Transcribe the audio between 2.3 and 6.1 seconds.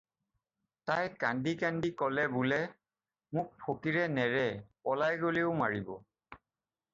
বোলে- "মোক ফকীৰে নেৰে, পলাই গ'লেও মাৰিব।"